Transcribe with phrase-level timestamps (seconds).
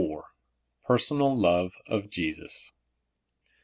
[0.87, 2.71] PERSONAL LOVE OF JESUS.